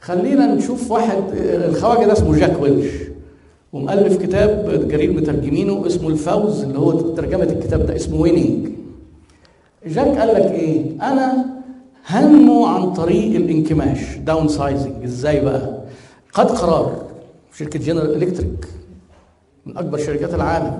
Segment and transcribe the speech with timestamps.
[0.00, 2.92] خلينا نشوف واحد الخواجة ده اسمه جاك ويلش
[3.72, 8.68] ومؤلف كتاب جرير مترجمينه اسمه الفوز اللي هو ترجمة الكتاب ده اسمه Winning
[9.86, 11.46] جاك قال لك إيه؟ أنا
[12.06, 15.78] هنمو عن طريق الانكماش downsizing إزاي بقى؟
[16.32, 16.92] خد قرار
[17.58, 18.66] شركة جنرال الكتريك
[19.66, 20.78] من أكبر شركات العالم.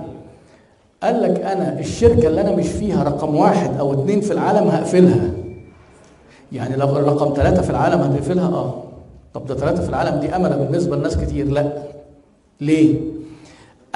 [1.03, 5.31] قال لك أنا الشركة اللي أنا مش فيها رقم واحد أو اتنين في العالم هقفلها.
[6.51, 8.83] يعني لو رقم ثلاثة في العالم هتقفلها؟ آه.
[9.37, 11.47] طب ده ثلاثة في العالم دي أملة بالنسبة لناس كتير.
[11.49, 11.71] لا.
[12.61, 12.95] ليه؟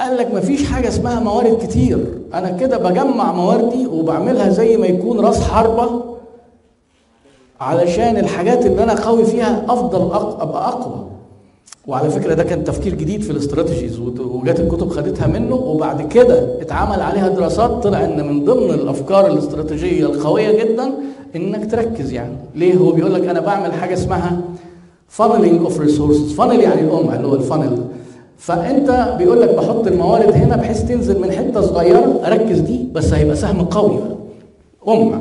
[0.00, 1.98] قال لك مفيش حاجة اسمها موارد كتير.
[2.34, 6.02] أنا كده بجمع مواردي وبعملها زي ما يكون راس حربة
[7.60, 10.02] علشان الحاجات اللي أنا قوي فيها أفضل
[10.40, 11.06] أبقى أقوى.
[11.86, 17.00] وعلى فكرة ده كان تفكير جديد في الاستراتيجيز وجات الكتب خدتها منه وبعد كده اتعمل
[17.00, 20.92] عليها دراسات طلع إن من ضمن الأفكار الاستراتيجية القوية جدا
[21.36, 22.36] إنك تركز يعني.
[22.54, 24.40] ليه؟ هو بيقول لك أنا بعمل حاجة اسمها
[25.18, 26.38] funneling of resources.
[26.38, 27.78] Funnel يعني القمع اللي هو ال funnel
[28.38, 32.20] فأنت بيقول لك بحط الموارد هنا بحيث تنزل من حتة صغيرة.
[32.26, 33.98] اركز دي بس هيبقى سهم قوي.
[34.86, 35.20] قمع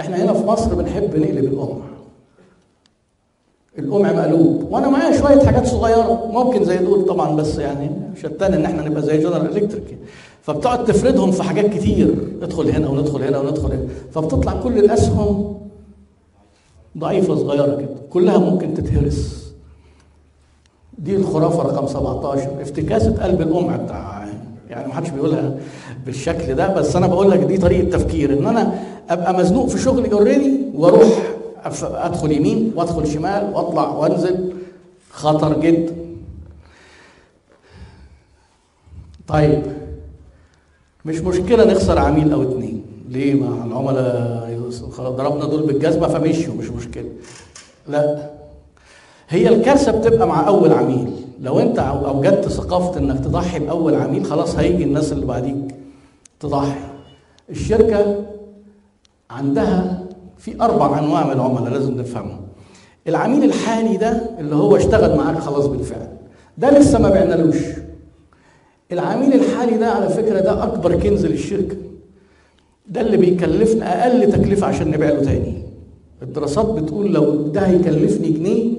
[0.00, 1.84] إحنا هنا في مصر بنحب نقلب القمع
[3.78, 4.66] القمع مقلوب.
[4.70, 6.30] وأنا معايا شوية حاجات صغيرة.
[6.32, 7.90] ممكن زي دول طبعا بس يعني
[8.22, 9.98] شتان إن إحنا نبقى زي جنرال الكتريك
[10.42, 12.14] فبتقعد تفردهم في حاجات كتير.
[12.42, 13.86] ادخل هنا وندخل هنا وندخل هنا.
[14.12, 15.54] فبتطلع كل الأسهم
[16.98, 17.88] ضعيفة صغيرة كده.
[18.10, 19.44] كلها ممكن تتهرس.
[20.98, 24.24] دي الخرافة رقم 17 افتكاسة قلب القمع بتاع
[24.70, 25.56] يعني ما حدش بيقولها
[26.06, 28.38] بالشكل ده بس أنا بقول لك دي طريقة تفكير.
[28.38, 31.08] إن أنا أبقى مزنوق في شغلي already وأروح
[31.64, 34.52] أف- أدخل يمين وأدخل شمال وأطلع وأنزل.
[35.10, 35.94] خطر جدا.
[39.28, 39.62] طيب
[41.04, 42.83] مش مشكلة نخسر عميل أو اتنين.
[43.08, 44.34] ليه ما العملاء
[45.00, 47.08] ضربنا دول بالجزمة فمشوا مش مشكلة.
[47.88, 48.30] لا.
[49.28, 51.10] هي الكارثة بتبقى مع أول عميل.
[51.40, 55.74] لو أنت أوجدت ثقافة إنك تضحي بأول عميل خلاص هيجي الناس اللي بعديك
[56.40, 56.80] تضحي.
[57.50, 58.24] الشركة
[59.30, 60.04] عندها
[60.38, 62.40] في أربع أنواع من العملاء لازم نفهمهم.
[63.08, 66.08] العميل الحالي ده اللي هو اشتغل معاك خلاص بالفعل.
[66.58, 67.56] ده لسه ما بعنالوش.
[68.92, 71.76] العميل الحالي ده على فكرة ده أكبر كنز للشركة.
[72.88, 75.54] ده اللي بيكلفنا أقل تكلفة عشان نبيع له تاني.
[76.22, 78.72] الدراسات بتقول لو ده هيكلفني جنيه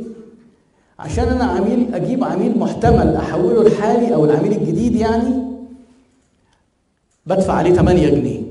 [1.00, 5.36] عشان أنا عميل أجيب عميل محتمل أحوله الحالي أو العميل الجديد يعني
[7.26, 8.42] بدفع عليه 8 جنيه.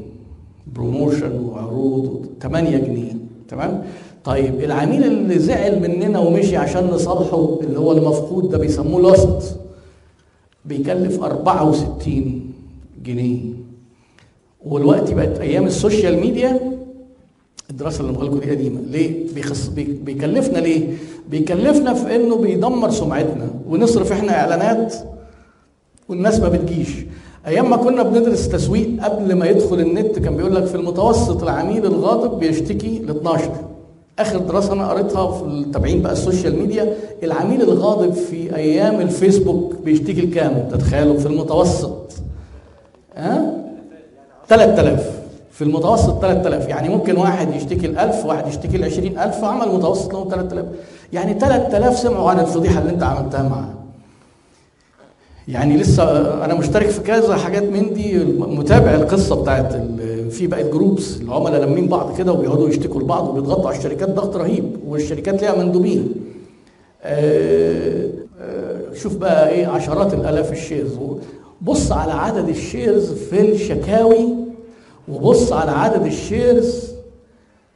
[0.74, 3.12] promotion وعروض 8 جنيه
[3.48, 3.82] تمام؟
[4.24, 9.56] طيب العميل اللي زعل مننا ومشي عشان نصالحه اللي هو المفقود ده بيسموه lost
[10.64, 12.40] بيكلف 64
[13.04, 13.40] جنيه.
[14.66, 16.60] والوقت بقت أيام ال social media.
[17.70, 20.88] الدراسة اللي بقول لكم دي قديمه ليه بيخص بي- بيكلفنا ليه؟
[21.30, 24.94] بيكلفنا في إنه بيدمر سمعتنا ونصرف إحنا إعلانات
[26.08, 26.88] والناس ما بتجيش.
[27.46, 31.86] أيام ما كنا بندرس تسويق قبل ما يدخل النت كان بيقول لك في المتوسط العميل
[31.86, 33.50] الغاضب بيشتكي ل 12
[34.18, 39.74] آخر دراسة أنا قريتها في التابعين بقى ال social media العميل الغاضب في أيام الفيسبوك
[39.84, 42.12] بيشتكي لكام؟ تتخيلوا في المتوسط.
[43.16, 43.63] ها؟
[44.48, 45.10] 3000
[45.52, 50.12] في المتوسط 3000 يعني ممكن واحد يشتكي ال 1000 واحد يشتكي ال 20000 وعمل متوسط
[50.12, 50.64] له 3000
[51.12, 53.68] يعني 3000 سمعوا عن الفضيحة اللي انت عملتها معاه
[55.48, 56.04] يعني لسه
[56.44, 59.72] أنا مشترك في كذا حاجات من دي متابع القصة بتاعت
[60.30, 64.76] في بقت جروبس العملاء لامين بعض كده وبيقعدوا يشتكوا لبعض وبيضغطوا على الشركات ضغط رهيب
[64.88, 66.14] والشركات ليها مندوبين.
[67.02, 68.08] آه،
[68.40, 70.92] آه، شوف بقى إيه عشرات الآلاف ال shares.
[71.62, 74.28] بص على عدد ال shares في الشكاوي
[75.08, 76.84] وبص على عدد ال shares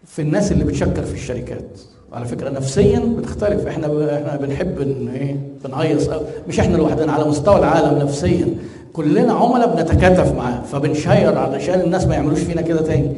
[0.05, 1.81] في الناس اللي بتشكر في الشركات.
[2.13, 3.67] على فكرة نفسيا بتختلف.
[3.67, 3.87] إحنا.
[4.17, 6.09] إحنا بنحب إن إيه بنهيص.
[6.49, 8.55] مش إحنا لوحدنا على مستوى العالم نفسيا.
[8.93, 13.13] كلنا عملاء بنتكاتف معاه فبنشير علشان الناس ما يعملوش فينا كده تاني.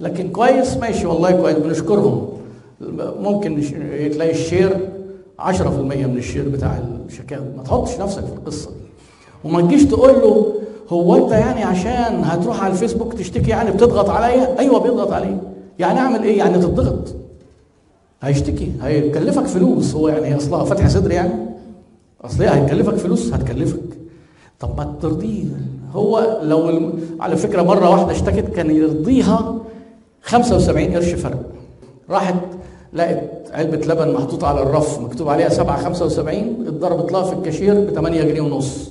[0.00, 2.28] لكن كويس ماشي والله كويس بنشكرهم.
[3.20, 3.60] ممكن
[4.12, 4.76] تلاقي ال share
[5.38, 6.78] 10% من ال share بتاع
[7.08, 7.46] الشكاوي.
[7.56, 8.83] ما تحطش نفسك في القصة دي.
[9.44, 10.46] وما تجيش تقول له
[10.88, 15.38] هو أنت يعني عشان هتروح على الفيسبوك تشتكي يعني بتضغط عليا؟ أيوه بيضغط عليا.
[15.78, 17.14] يعني أعمل إيه؟ يعني تضغط.
[18.22, 19.94] هيشتكي هيكلفك فلوس.
[19.94, 21.32] هو يعني أصلها فتح صدر يعني.
[22.24, 23.80] أصل هي هتكلفك فلوس هتكلفك.
[24.60, 25.44] طب ما ترضيه.
[25.92, 26.92] هو لو الم...
[27.20, 29.54] على فكرة مرة واحدة اشتكت كان يرضيها
[30.22, 31.40] 75 قرش فرق.
[32.10, 32.34] راحت
[32.92, 37.90] لقت علبة لبن محطوطة على الرف مكتوب عليها 7 75 اتضربت لها في الكاشير ب
[37.90, 38.90] 8 جنيه ونص.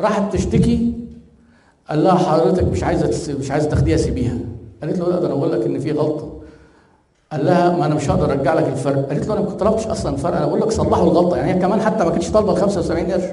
[0.00, 0.92] راحت تشتكي
[1.88, 3.34] قال لها حضرتك مش عايزة.
[3.38, 4.38] مش عايزة تاخديها سيبيها.
[4.82, 6.28] قالت له لا ده أنا بقول لك إن في غلطة.
[7.32, 9.08] قال لها ما أنا مش هقدر أرجع لك الفرق.
[9.08, 11.36] قالت له أنا ما طلبتش أصلا الفرق أنا بقول لك صلحوا الغلطة.
[11.36, 13.24] يعني هي كمان حتى ما كانتش طالبة ال 75 قرش.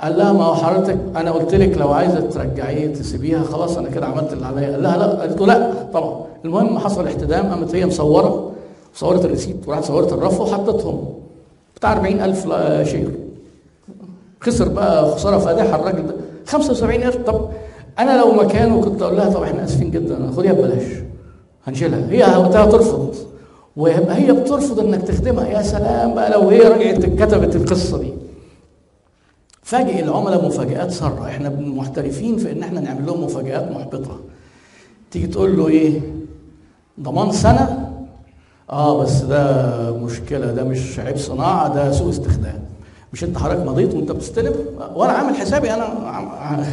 [0.00, 4.06] قال لها ما هو حضرتك أنا قلت لك لو عايزة ترجعيه تسيبيها خلاص أنا كده
[4.06, 4.70] عملت اللي عليا.
[4.70, 5.20] قال لها لا.
[5.20, 6.26] قالت له لا طبعا.
[6.44, 8.52] المهم حصل احتدام قامت هي مصورة
[8.94, 11.04] صورت ال receipt وراحت صورت الرف وحطتهم.
[11.76, 13.10] بتاع 40000 share.
[14.46, 16.14] خسر بقى خسارة فادحه الراجل ده.
[16.46, 17.48] 75 قرش طب
[17.98, 20.82] أنا لو مكانه كنت أقول لها طب إحنا آسفين جدا خديها ببلاش.
[21.66, 22.10] هنشيلها.
[22.10, 23.14] هي وقتها ترفض
[23.76, 25.46] ويبقى هي بترفض إنك تخدمها.
[25.46, 28.12] يا سلام بقى لو هي رجعت كتبت القصة دي.
[29.62, 31.26] فاجئ العملاء مفاجآت سارة.
[31.26, 34.20] إحنا محترفين في إن إحنا نعمل لهم مفاجآت محبطة.
[35.10, 36.00] تيجي تقول له إيه؟
[37.00, 37.88] ضمان سنة؟
[38.70, 42.60] آه بس ده مشكلة ده مش عيب صناعة ده سوء استخدام.
[43.16, 44.54] مش انت حضرتك مضيت وانت بتستلم
[44.94, 45.86] وأنا عامل حسابي أنا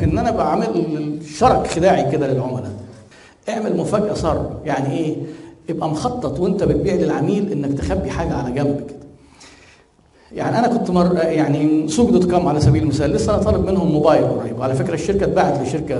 [0.03, 0.67] إن أنا بعمل
[1.37, 2.71] شرك خداعي كده للعملاء.
[3.49, 5.15] اعمل مفاجأة سارة يعني إيه؟
[5.69, 8.97] ابقى مخطط وانت بتبيع للعميل إنك تخبي حاجة على جنب كده.
[10.31, 13.91] يعني أنا كنت مر يعني سوق دوت كوم على سبيل المثال لسه أنا طالب منهم
[13.91, 14.59] موبايل قريب.
[14.59, 15.95] وعلى فكرة الشركة اتباعت لشركة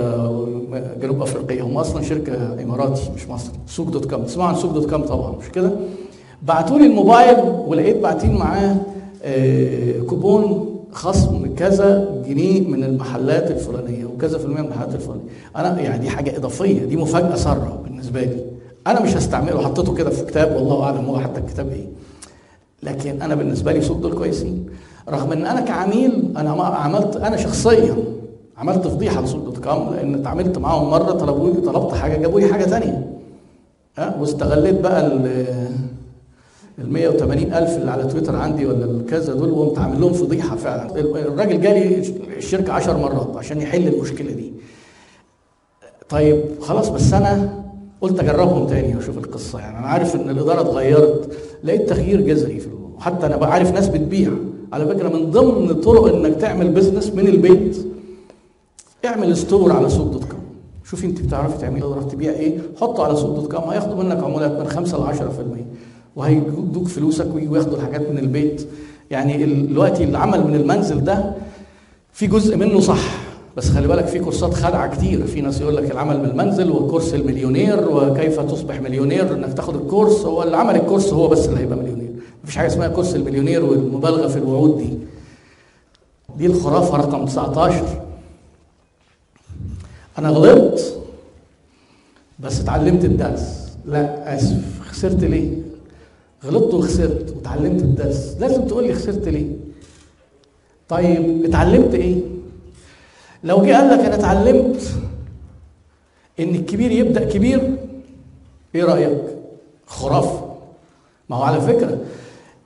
[1.00, 3.54] جنوب أفريقية هم أصلا شركة إماراتية مش مصري.
[3.66, 5.70] سوق دوت كوم تسمعوا عن سوق دوت كوم طبعا مش كده؟
[6.42, 7.36] بعتوا لي الموبايل
[7.66, 8.76] ولقيت باعتين معاه
[10.06, 15.22] كوبون خصم كذا جنيه من المحلات الفلانية وكذا في المية من المحلات الفلانية.
[15.56, 18.36] أنا يعني دي حاجة إضافية دي مفاجأة سارة بالنسبة لي.
[18.86, 21.86] أنا مش هستعمله حطيته كده في كتاب والله أعلم هو حتى الكتاب إيه.
[22.82, 24.66] لكن أنا بالنسبة لي سوق دول كويسين.
[25.08, 27.96] رغم إن أنا كعميل أنا عملت أنا شخصيا
[28.58, 32.46] عملت فضيحة لسوق دوت كوم لأن اتعاملت معاهم مرة طلبوا لي طلبت حاجة جابوا لي
[32.52, 33.06] حاجة ثانية
[33.98, 35.18] ها واستغليت بقى
[36.78, 41.00] ال 180 ألف اللي على تويتر عندي ولا الكذا دول وقمت عامل لهم فضيحة فعلا.
[41.00, 41.98] الراجل جالي
[42.36, 44.52] الشركة عشر مرات عشان يحل المشكلة دي.
[46.08, 47.62] طيب خلاص بس أنا
[48.00, 49.60] قلت أجربهم تاني وأشوف القصة.
[49.60, 51.32] يعني أنا عارف إن الإدارة اتغيرت
[51.64, 54.30] لقيت تغيير جذري في وحتى أنا بعرف ناس بتبيع.
[54.72, 57.86] على فكرة من ضمن طرق إنك تعمل بزنس من البيت
[59.04, 60.40] اعمل store على سوق دوت كوم
[60.84, 64.50] شوفي أنت بتعرفي تعملي تقدر تبيع إيه حطه على سوق دوت كوم هياخدوا منك عمولات
[64.52, 65.20] من 5 ل 10%
[66.16, 68.68] وهيدوك فلوسك ويجوا ياخدوا الحاجات من البيت.
[69.10, 71.34] يعني دلوقتي العمل من المنزل ده
[72.12, 73.24] في جزء منه صح
[73.56, 75.26] بس خلي بالك في كورسات خدعة كتير.
[75.26, 79.76] في ناس يقول لك العمل من المنزل و course المليونير وكيف تصبح مليونير إنك تاخد
[79.76, 80.20] ال course.
[80.24, 82.10] هو اللي عمل ال course هو بس اللي هيبقى مليونير.
[82.44, 84.98] مفيش حاجة اسمها كورس المليونير والمبالغة في الوعود دي.
[86.38, 87.84] دي الخرافة رقم 19
[90.18, 91.00] أنا غلطت
[92.40, 93.72] بس اتعلمت الدرس.
[93.86, 94.80] لا آسف.
[94.90, 95.73] خسرت ليه؟
[96.44, 98.36] غلطت وخسرت وتعلمت الدرس.
[98.40, 99.56] لازم تقول لي خسرت ليه؟
[100.88, 102.20] طيب اتعلمت إيه؟
[103.44, 104.94] لو جه قال لك أنا اتعلمت
[106.40, 107.76] إن الكبير يبدأ كبير
[108.74, 109.22] إيه رأيك؟
[109.86, 110.54] خرافة.
[111.28, 111.98] ما هو على فكرة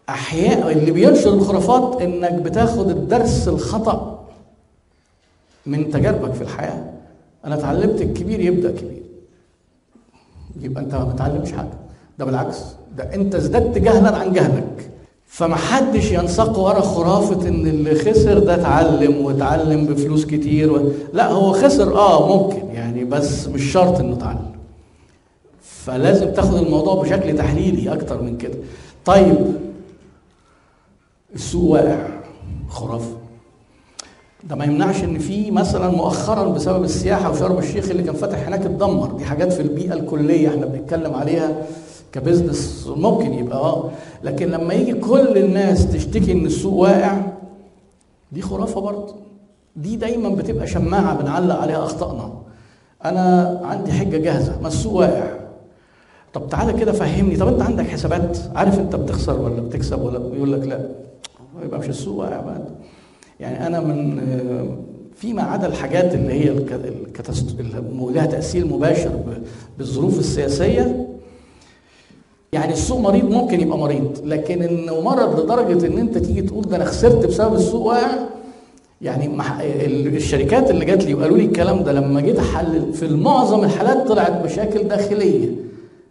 [0.08, 4.24] أحيانا اللي بينشر الخرافات إنك بتاخد الدرس الخطأ
[5.66, 6.92] من تجاربك في الحياة.
[7.44, 9.02] أنا اتعلمت الكبير يبدأ كبير.
[10.60, 11.78] يبقى أنت ما بتعلمش حاجة.
[12.18, 12.58] ده بالعكس.
[12.96, 14.90] ده انت ازددت جهلا عن جهلك.
[15.26, 20.92] فمحدش ينساق ورا خرافة إن اللي خسر ده اتعلم واتعلم بفلوس كتير و...
[21.12, 24.52] لا هو خسر آه ممكن يعني بس مش شرط إنه اتعلم.
[25.62, 28.54] فلازم تاخد الموضوع بشكل تحليلي أكتر من كده.
[29.04, 29.36] طيب
[31.34, 32.06] السوق واقع
[32.68, 33.16] خرافة.
[34.44, 38.60] ده ما يمنعش إن في مثلا مؤخرا بسبب السياحة وشرم الشيخ اللي كان فاتح هناك
[38.60, 39.06] اتدمر.
[39.12, 41.66] دي حاجات في البيئة الكلية إحنا بنتكلم عليها.
[42.12, 43.90] كبزنس ممكن يبقى آه
[44.24, 47.16] لكن لما يجي كل الناس تشتكي إن السوق واقع
[48.32, 49.14] دي خرافة برضه.
[49.76, 52.32] دي دايما بتبقى شماعة بنعلق عليها اخطائنا
[53.04, 55.38] أنا عندي حجة جاهزة ما السوق واقع.
[56.32, 57.36] طب تعالى كده فهمني.
[57.36, 60.88] طب أنت عندك حسابات؟ عارف أنت بتخسر ولا بتكسب ولا يقول لك لا.
[61.64, 62.60] يبقى مش السوق واقع بقى
[63.40, 64.20] يعني أنا من
[65.16, 69.10] فيما عدا الحاجات اللي هي اللي لها تأثير مباشر
[69.78, 71.08] بالظروف السياسية
[72.52, 74.18] يعني السوق مريض ممكن يبقى مريض.
[74.24, 78.08] لكن إنه مرض لدرجة إن أنت تيجي تقول ده أنا خسرت بسبب السوق واقع
[79.02, 79.30] يعني
[80.16, 84.44] الشركات اللي جات لي وقالوا لي الكلام ده لما جيت أحلل في معظم الحالات طلعت
[84.44, 85.48] مشاكل داخلية.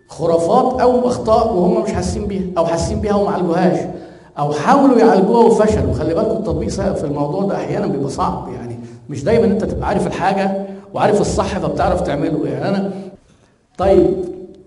[0.08, 3.80] خرافات أو أخطاء وهم مش حاسين بيها أو حاسين بيها وما عالجوهاش
[4.40, 5.94] أو حاولوا يعالجوها وفشلوا.
[5.94, 8.48] خلي بالكم التطبيق في الموضوع ده أحيانا بيبقى صعب.
[8.54, 8.80] يعني
[9.10, 12.48] مش دايما أنت تبقى عارف الحاجة وعارف الصح فبتعرف تعمله.
[12.48, 12.92] يعني أنا
[13.78, 14.08] طيب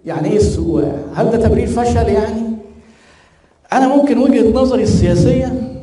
[0.05, 2.43] يعني إيه واقع؟ هل ده تبرير فشل يعني؟
[3.73, 5.77] أنا ممكن وجهة نظري السياسية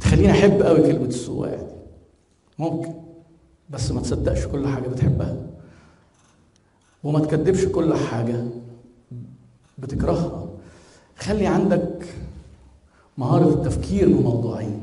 [0.00, 1.62] تخليني أحب قوي كلمة واقع دي.
[2.58, 2.92] ممكن.
[3.70, 5.36] بس ما تصدقش كل حاجة بتحبها.
[7.04, 8.44] وما تكذبش كل حاجة
[9.78, 10.46] بتكرهها.
[11.16, 12.04] خلي عندك
[13.18, 14.82] مهارة التفكير بموضوعين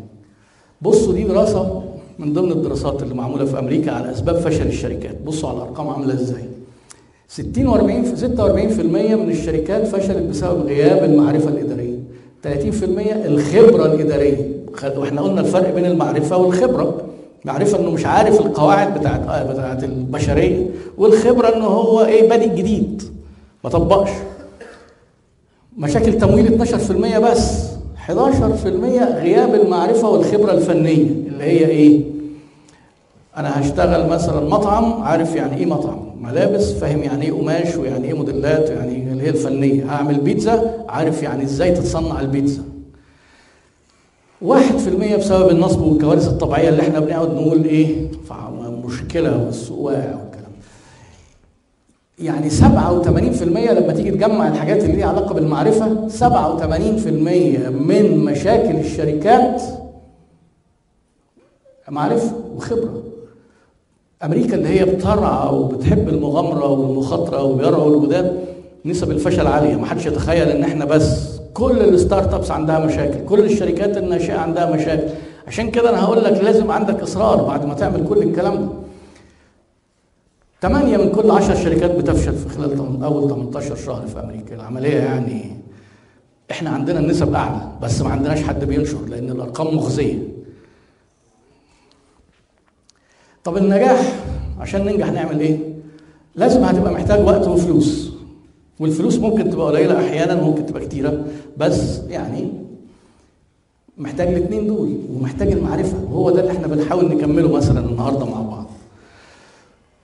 [0.82, 1.84] بصوا دي دراسة
[2.20, 5.22] من ضمن الدراسات اللي معمولة في أمريكا على أسباب فشل الشركات.
[5.22, 6.50] بصوا على الأرقام عاملة إزاي.
[7.30, 11.98] 60 و40 46% من الشركات فشلت بسبب غياب المعرفة الإدارية.
[12.44, 12.48] 30%
[13.26, 14.52] الخبرة الإدارية.
[14.98, 17.02] وإحنا قلنا الفرق بين المعرفة والخبرة.
[17.46, 20.66] معرفة إنه مش عارف القواعد بتاعت بتاعت البشرية
[20.98, 23.04] والخبرة إنه هو إيه بادئ جديد.
[23.64, 24.10] ما طبقش.
[25.78, 27.70] مشاكل تمويل 12% بس.
[28.08, 32.02] 11% غياب المعرفة والخبرة الفنية اللي هي إيه؟
[33.38, 38.14] أنا هشتغل مثلا مطعم عارف يعني إيه مطعم، ملابس فاهم يعني إيه قماش ويعني إيه
[38.14, 42.64] موديلات ويعني اللي هي الفنية، هعمل بيتزا عارف يعني إزاي تتصنع البيتزا.
[44.42, 48.08] واحد في المية بسبب النصب والكوارث الطبيعية اللي إحنا بنقعد نقول إيه؟
[48.86, 50.52] مشكلة والسوق واقع والكلام.
[52.20, 59.62] يعني 87% لما تيجي تجمع الحاجات اللي ليها علاقة بالمعرفة 87% من مشاكل الشركات
[61.90, 63.04] معرفة وخبرة.
[64.24, 68.40] أمريكا اللي هي بترعى وبتحب المغامرة والمخاطرة وبيرعوا الجداد
[68.86, 69.76] نسب الفشل عالية.
[69.76, 74.76] ما حدش يتخيل إن إحنا بس كل الستارت أبس عندها مشاكل كل الشركات الناشئة عندها
[74.76, 75.10] مشاكل.
[75.48, 78.68] عشان كده أنا هقول لك لازم عندك إصرار بعد ما تعمل كل الكلام ده.
[80.62, 84.56] ثمانية من كل عشر شركات بتفشل في خلال أول 18 شهر في أمريكا.
[84.56, 85.42] العملية يعني
[86.52, 90.20] إحنا عندنا النسب أعلى بس ما عندناش حد بينشر لأن الأرقام مخزية.
[93.44, 94.16] طب النجاح
[94.60, 95.58] عشان ننجح نعمل إيه؟
[96.36, 98.10] لازم هتبقى محتاج وقت وفلوس.
[98.80, 101.26] والفلوس ممكن تبقى قليلة أحيانا ممكن تبقى كتيرة
[101.58, 102.52] بس يعني
[103.98, 108.66] محتاج الاثنين دول ومحتاج المعرفة وهو ده اللي إحنا بنحاول نكمله مثلا النهارده مع بعض.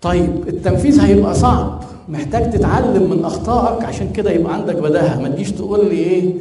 [0.01, 1.83] طيب التنفيذ هيبقى صعب.
[2.09, 5.21] محتاج تتعلم من أخطائك عشان كده يبقى عندك بداهة.
[5.21, 6.33] ما تجيش تقول لي إيه؟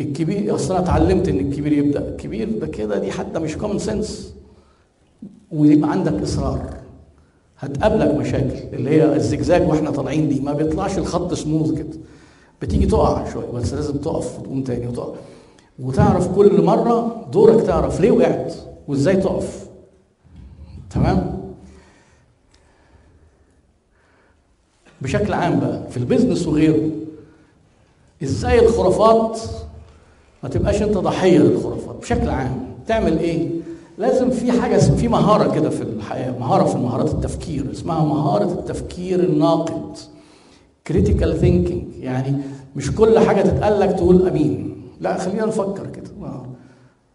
[0.00, 2.08] الكبير أصل أنا اتعلمت إن الكبير يبدأ.
[2.08, 4.34] الكبير ده كده دي حتى مش common sense
[5.54, 6.74] ويبقى عندك إصرار.
[7.58, 11.98] هتقابلك مشاكل اللي هي الزجزاج وإحنا طالعين دي ما بيطلعش الخط سموث كده.
[12.62, 15.18] بتيجي تقع شوية بس لازم تقف وتقوم تاني وتقف
[15.78, 18.54] وتعرف كل مرة دورك تعرف ليه وقعت
[18.88, 19.68] وإزاي تقف.
[20.90, 21.40] تمام؟
[25.02, 26.90] بشكل عام بقى في البيزنس وغيره
[28.22, 29.40] إزاي الخرافات
[30.42, 33.48] ما تبقاش أنت ضحية للخرافات؟ بشكل عام تعمل إيه؟
[33.98, 39.20] لازم في حاجة في مهارة كده في الحياة مهارة في مهارات التفكير اسمها مهارة التفكير
[39.20, 39.96] الناقد.
[40.92, 42.36] Critical thinking يعني
[42.76, 44.76] مش كل حاجة تتقال لك تقول آمين.
[45.00, 46.04] لا خلينا نفكر كده.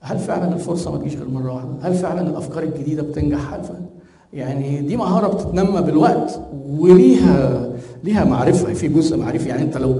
[0.01, 3.85] هل فعلا الفرصة ما تجيش غير مرة واحدة؟ هل فعلا الأفكار الجديدة بتنجح؟ هل فعلا
[4.33, 7.69] يعني دي مهارة بتتنمى بالوقت وليها
[8.03, 9.49] ليها معرفة في جزء معرفي.
[9.49, 9.95] يعني أنت لو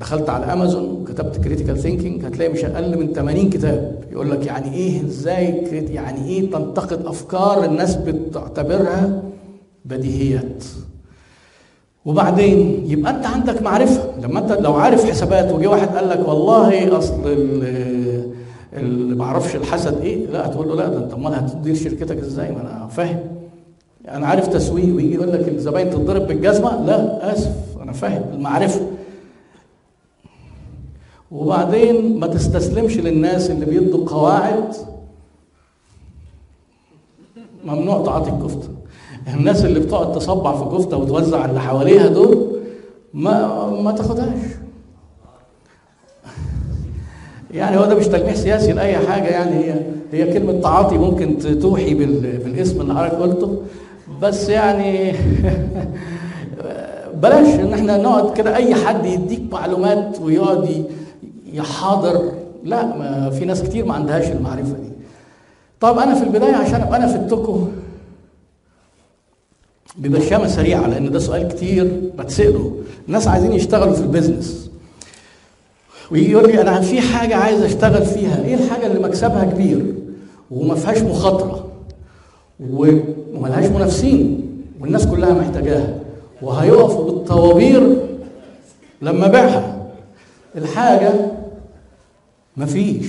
[0.00, 4.04] دخلت على امازون وكتبت critical thinking هتلاقي مش أقل من 80 كتاب.
[4.12, 5.44] يقول لك يعني إيه؟ إزاي
[5.94, 9.22] يعني إيه تنتقد أفكار الناس بتعتبرها
[9.84, 10.64] بديهيات؟
[12.04, 14.02] وبعدين يبقى أنت عندك معرفة.
[14.22, 17.20] لما أنت لو عارف حسابات وجي واحد قال لك والله أصل
[18.76, 22.50] اللي ما أعرفش الحسد إيه؟ لا هتقول له لا ده أنت أمال هتدير شركتك إزاي؟
[22.52, 23.20] ما أنا فاهم.
[24.08, 24.94] أنا عارف تسويق.
[24.96, 27.52] ويجي يقول لك الزباين تتضرب بالجزمة؟ لا آسف
[27.82, 28.80] أنا فاهم المعرفة.
[31.30, 34.74] وبعدين ما تستسلمش للناس اللي بيدوا قواعد
[37.64, 38.68] ممنوع تعاطي الكفته.
[39.34, 42.60] الناس اللي بتقعد تصبع في كفته وتوزع اللي حواليها دول
[43.14, 44.38] ما ما تاخدهاش.
[47.50, 49.56] يعني هو ده مش تلميح سياسي لأي حاجة يعني.
[49.56, 49.74] هي
[50.12, 53.62] هي كلمة تعاطي ممكن توحي بالاسم اللي حضرتك قلته.
[54.22, 55.12] بس يعني
[57.22, 60.84] بلاش إن إحنا نقعد كده أي حد يديك معلومات ويقعد
[61.52, 62.32] يحاضر
[62.64, 64.90] لا ما في ناس كتير ما عندهاش المعرفة دي.
[65.80, 67.66] طب أنا في البداية عشان أبقى أنا في التوكو
[69.96, 72.76] ببرشامه سريعة لأن ده سؤال كتير بتسأله.
[73.08, 74.70] الناس عايزين يشتغلوا في البيزنس.
[76.10, 78.44] ويجي يقول لي أنا في حاجة عايز أشتغل فيها.
[78.44, 79.94] إيه الحاجة اللي مكسبها كبير؟
[80.50, 81.68] وما فيهاش مخاطرة.
[82.70, 84.46] وملهاش منافسين.
[84.80, 85.98] والناس كلها محتاجاها.
[86.42, 87.96] وهيقفوا بالطوابير
[89.02, 89.86] لما بيعها
[90.56, 91.12] الحاجة
[92.56, 93.06] مفيش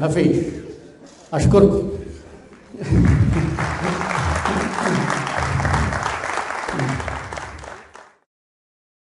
[0.00, 0.36] مفيش
[1.32, 1.88] أشكركم.